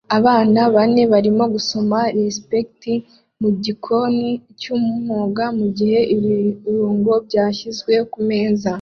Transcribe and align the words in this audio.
Abana 0.17 0.59
bane 0.75 1.03
barimo 1.11 1.43
gusoma 1.53 1.97
resept 2.15 2.83
mugikoni 3.41 4.27
cyumwuga 4.59 5.43
mugihe 5.57 5.99
ibirungo 6.15 7.11
byashyizwe 7.27 7.93
kumeza 8.11 8.69